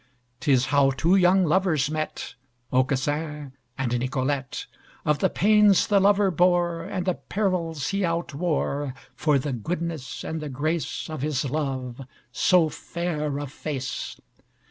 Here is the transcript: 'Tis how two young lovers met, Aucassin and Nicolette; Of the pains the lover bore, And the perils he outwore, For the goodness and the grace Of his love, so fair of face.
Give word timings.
'Tis 0.39 0.65
how 0.73 0.89
two 0.89 1.15
young 1.15 1.45
lovers 1.45 1.91
met, 1.91 2.33
Aucassin 2.73 3.51
and 3.77 3.99
Nicolette; 3.99 4.65
Of 5.05 5.19
the 5.19 5.29
pains 5.29 5.85
the 5.85 5.99
lover 5.99 6.31
bore, 6.31 6.81
And 6.81 7.05
the 7.05 7.13
perils 7.13 7.89
he 7.89 8.01
outwore, 8.03 8.95
For 9.15 9.37
the 9.37 9.53
goodness 9.53 10.23
and 10.23 10.41
the 10.41 10.49
grace 10.49 11.07
Of 11.07 11.21
his 11.21 11.45
love, 11.45 12.01
so 12.31 12.67
fair 12.67 13.37
of 13.39 13.51
face. 13.51 14.19